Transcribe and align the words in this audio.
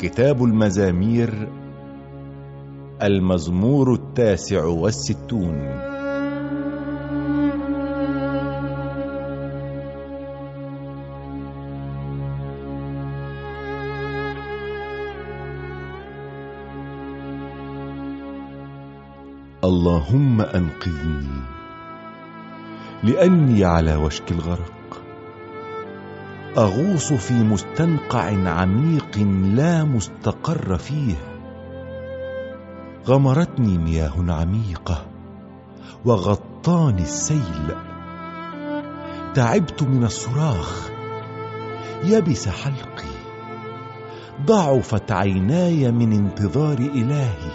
كتاب 0.00 0.44
المزامير 0.44 1.48
المزمور 3.02 3.94
التاسع 3.94 4.64
والستون. 4.64 5.58
اللهم 19.64 20.40
أنقذني 20.40 21.42
لأني 23.02 23.64
على 23.64 23.96
وشك 23.96 24.32
الغرق. 24.32 25.09
أغوص 26.58 27.12
في 27.12 27.34
مستنقع 27.34 28.48
عميق 28.48 29.18
لا 29.54 29.84
مستقر 29.84 30.76
فيه. 30.76 31.14
غمرتني 33.06 33.78
مياه 33.78 34.12
عميقة 34.28 35.06
وغطاني 36.04 37.02
السيل. 37.02 37.74
تعبت 39.34 39.82
من 39.82 40.04
الصراخ 40.04 40.90
يبس 42.04 42.48
حلقي. 42.48 43.14
ضعفت 44.46 45.12
عيناي 45.12 45.92
من 45.92 46.12
انتظار 46.12 46.78
إلهي. 46.78 47.52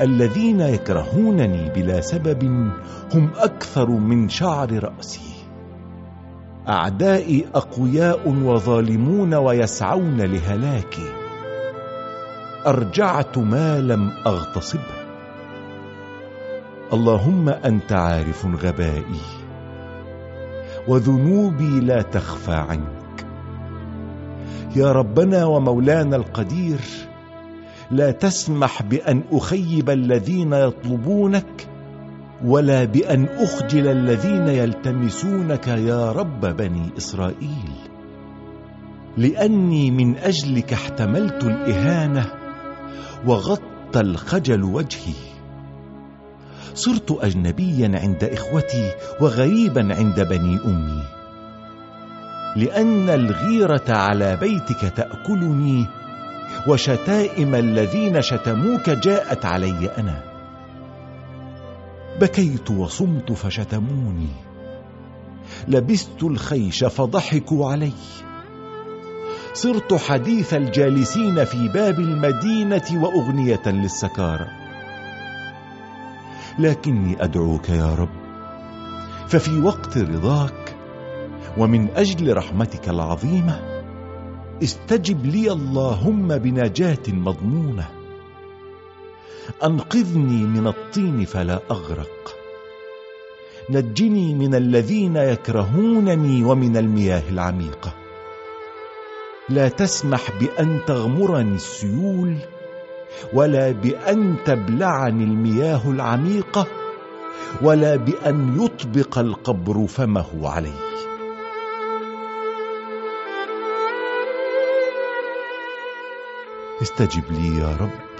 الذين 0.00 0.60
يكرهونني 0.60 1.70
بلا 1.70 2.00
سبب 2.00 2.42
هم 3.14 3.30
أكثر 3.36 3.90
من 3.90 4.28
شعر 4.28 4.84
رأسي. 4.84 5.33
أعدائي 6.68 7.46
أقوياء 7.54 8.28
وظالمون 8.28 9.34
ويسعون 9.34 10.20
لهلاكي. 10.20 11.12
أرجعت 12.66 13.38
ما 13.38 13.80
لم 13.80 14.12
اغتصبه 14.26 15.04
اللهم 16.92 17.48
أنت 17.48 17.92
عارف 17.92 18.46
غبائي 18.46 19.20
وذنوبي 20.88 21.80
لا 21.80 22.02
تخفى 22.02 22.54
عنك. 22.54 23.26
يا 24.76 24.92
ربنا 24.92 25.44
ومولانا 25.44 26.16
القدير 26.16 26.80
لا 27.90 28.10
تسمح 28.10 28.82
بأن 28.82 29.22
أخيب 29.32 29.90
الذين 29.90 30.52
يطلبونك 30.52 31.73
ولا 32.44 32.84
بأن 32.84 33.28
أخجل 33.28 33.88
الذين 33.88 34.48
يلتمسونك 34.48 35.68
يا 35.68 36.12
رب 36.12 36.40
بني 36.40 36.90
إسرائيل. 36.98 37.72
لأني 39.16 39.90
من 39.90 40.16
أجلك 40.16 40.72
احتملت 40.72 41.44
الإهانة 41.44 42.26
وغطى 43.26 44.00
الخجل 44.00 44.62
وجهي. 44.62 45.14
صرت 46.74 47.18
اجنبيا 47.20 47.90
عند 47.94 48.24
إخوتي 48.24 48.90
وغريبا 49.20 49.94
عند 49.94 50.20
بني 50.20 50.58
أمي. 50.64 51.02
لأن 52.56 53.10
الغيرة 53.10 53.84
على 53.88 54.36
بيتك 54.36 54.92
تأكلني 54.96 55.86
وشتائم 56.68 57.54
الذين 57.54 58.22
شتموك 58.22 58.90
جاءت 58.90 59.44
علي 59.44 59.90
أنا. 59.98 60.33
بكيت 62.20 62.70
وصمت 62.70 63.32
فشتموني. 63.32 64.28
لبست 65.68 66.22
الخيش 66.22 66.84
فضحكوا 66.84 67.70
علي. 67.72 67.92
صرت 69.54 69.94
حديث 69.94 70.54
الجالسين 70.54 71.44
في 71.44 71.68
باب 71.68 72.00
المدينة 72.00 72.82
وأغنية 72.92 73.62
للسكارى. 73.66 74.46
لكني 76.58 77.24
أدعوك 77.24 77.68
يا 77.68 77.94
رب 77.94 78.08
ففي 79.28 79.60
وقت 79.60 79.98
رضاك 79.98 80.76
ومن 81.58 81.88
أجل 81.96 82.36
رحمتك 82.36 82.88
العظيمة 82.88 83.60
استجب 84.62 85.26
لي 85.26 85.52
اللهم 85.52 86.38
بنجاة 86.38 87.02
مضمونة. 87.08 88.03
أنقذني 89.64 90.44
من 90.44 90.66
الطين 90.66 91.24
فلا 91.24 91.60
أغرق. 91.70 92.36
نجني 93.70 94.34
من 94.34 94.54
الذين 94.54 95.16
يكرهونني 95.16 96.44
ومن 96.44 96.76
المياه 96.76 97.22
العميقه 97.30 97.94
لا 99.48 99.68
تسمح 99.68 100.30
بأن 100.40 100.80
تغمرني 100.86 101.54
السيول 101.54 102.36
ولا 103.32 103.70
بأن 103.70 104.36
تبلعني 104.44 105.24
المياه 105.24 105.90
العميقه 105.90 106.66
ولا 107.62 107.96
بأن 107.96 108.60
يطبق 108.60 109.18
القبر 109.18 109.86
فمه 109.86 110.48
علي. 110.48 110.72
استجب 116.82 117.24
لي 117.30 117.56
يا 117.58 117.76
رب. 117.80 118.13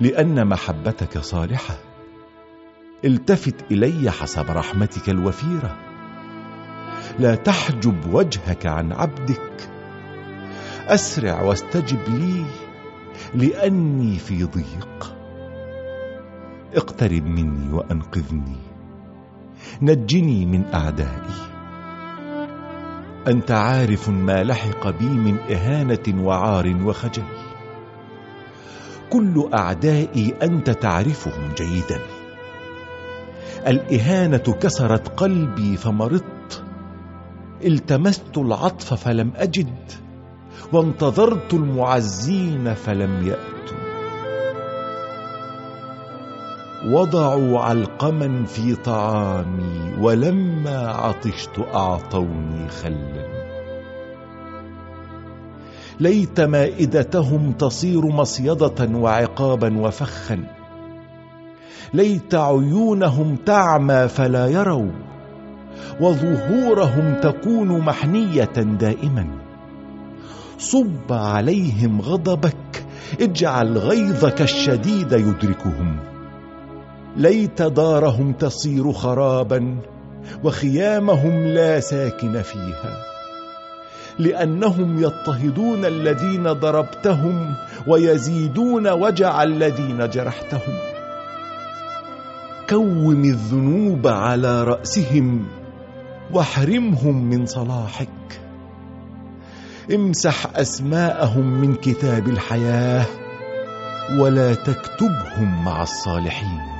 لأن 0.00 0.46
محبتك 0.46 1.18
صالحة. 1.18 1.74
التفت 3.04 3.54
إلي 3.70 4.10
حسب 4.10 4.50
رحمتك 4.50 5.08
الوفيرة. 5.08 5.76
لا 7.18 7.34
تحجب 7.34 8.14
وجهك 8.14 8.66
عن 8.66 8.92
عبدك. 8.92 9.70
أسرع 10.86 11.42
واستجب 11.42 11.98
لي 12.08 12.44
لأني 13.34 14.18
في 14.18 14.44
ضيق. 14.44 15.16
اقترب 16.74 17.26
مني 17.26 17.72
وأنقذني. 17.72 18.56
نجني 19.82 20.46
من 20.46 20.64
أعدائي. 20.74 21.48
أنت 23.28 23.50
عارف 23.50 24.08
ما 24.08 24.44
لحق 24.44 24.90
بي 24.90 25.08
من 25.08 25.38
إهانة 25.38 26.24
وعار 26.24 26.76
وخجل. 26.84 27.47
كل 29.10 29.48
أعدائي 29.54 30.34
أنت 30.42 30.70
تعرفهم 30.70 31.52
جيدا. 31.56 32.00
الإهانة 33.66 34.38
كسرت 34.38 35.08
قلبي 35.08 35.76
فمرضت. 35.76 36.64
التمست 37.64 38.38
العطف 38.38 38.94
فلم 38.94 39.32
أجد. 39.36 39.74
وانتظرت 40.72 41.54
المعزين 41.54 42.74
فلم 42.74 43.26
يأتوا. 43.26 43.78
وضعوا 46.86 47.60
علقما 47.60 48.44
في 48.44 48.74
طعامي 48.74 49.94
ولما 50.00 50.88
عطشت 50.88 51.58
أعطوني 51.74 52.68
خلا. 52.68 53.37
ليت 56.00 56.40
مائدتهم 56.40 57.52
تصير 57.52 58.06
مصيدة 58.06 58.88
وعقابا 58.92 59.78
وفخا. 59.78 60.44
ليت 61.94 62.34
عيونهم 62.34 63.36
تعمى 63.36 64.08
فلا 64.08 64.46
يروا 64.46 64.90
وظهورهم 66.00 67.14
تكون 67.20 67.80
محنية 67.80 68.54
دائما. 68.80 69.26
صب 70.58 71.12
عليهم 71.12 72.00
غضبك 72.00 72.84
اجعل 73.20 73.78
غيظك 73.78 74.42
الشديد 74.42 75.12
يدركهم. 75.12 75.96
ليت 77.16 77.62
دارهم 77.62 78.32
تصير 78.32 78.92
خرابا 78.92 79.76
وخيامهم 80.44 81.46
لا 81.46 81.80
ساكن 81.80 82.42
فيها. 82.42 83.17
لأنهم 84.18 84.98
يضطهدون 84.98 85.84
الذين 85.84 86.52
ضربتهم 86.52 87.54
ويزيدون 87.86 88.88
وجع 88.88 89.42
الذين 89.42 90.10
جرحتهم. 90.10 90.74
كوم 92.70 93.24
الذنوب 93.24 94.06
على 94.06 94.64
رأسهم 94.64 95.46
واحرمهم 96.32 97.24
من 97.24 97.46
صلاحك. 97.46 98.08
امسح 99.94 100.46
أسماءهم 100.56 101.60
من 101.60 101.74
كتاب 101.74 102.28
الحياة 102.28 103.06
ولا 104.18 104.54
تكتبهم 104.54 105.64
مع 105.64 105.82
الصالحين. 105.82 106.77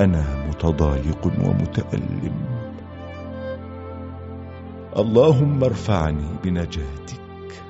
أنا 0.00 0.46
متضايق 0.48 1.26
ومتألم. 1.26 2.62
اللهم 4.96 5.64
ارفعني 5.64 6.26
بنجاتك. 6.44 7.62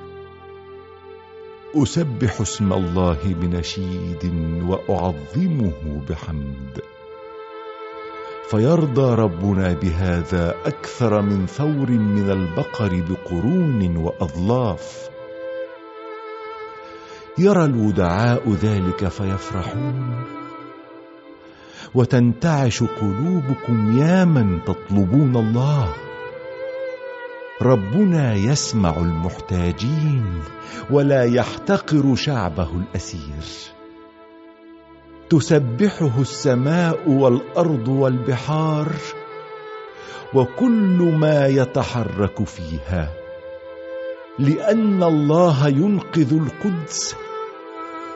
أسبح 1.75 2.41
اسم 2.41 2.73
الله 2.73 3.19
بنشيد 3.23 4.33
وأعظمه 4.67 6.01
بحمد. 6.09 6.81
فيرضى 8.49 9.15
ربنا 9.15 9.73
بهذا 9.73 10.55
أكثر 10.65 11.21
من 11.21 11.45
ثور 11.45 11.91
من 11.91 12.29
البقر 12.29 13.03
بقرون 13.09 13.97
واضلاف 13.97 15.09
يرى 17.37 17.65
الودعاء 17.65 18.53
ذلك 18.53 19.07
فيفرحون. 19.07 20.42
وتنتعش 21.95 22.83
قلوبكم 22.83 23.99
يا 23.99 24.25
من 24.25 24.59
تطلبون 24.63 25.35
الله. 25.35 25.93
ربنا 27.61 28.33
يسمع 28.33 28.97
المحتاجين 28.97 30.25
ولا 30.91 31.23
يحتقر 31.23 32.15
شعبه 32.15 32.69
الأسير. 32.75 33.73
تسبحه 35.29 36.21
السماء 36.21 37.09
والأرض 37.09 37.87
والبحار 37.87 38.91
وكل 40.33 41.13
ما 41.17 41.47
يتحرك 41.47 42.43
فيها 42.43 43.09
لأن 44.39 45.03
الله 45.03 45.67
ينقذ 45.67 46.33
القدس 46.33 47.15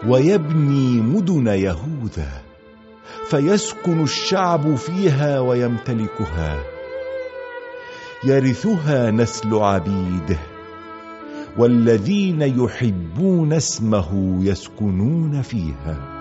ويبني 0.08 1.02
مدن 1.02 1.48
يهوذا. 1.48 2.47
فيسكن 3.30 4.04
الشعب 4.04 4.76
فيها 4.76 5.40
ويمتلكها. 5.40 6.64
يرثها 8.24 9.12
نسل 9.12 9.56
عبيده. 9.56 10.40
والذين 11.58 12.42
يحبون 12.42 13.54
اسمه 13.54 14.40
يسكنون 14.42 15.42
فيها. 15.42 16.17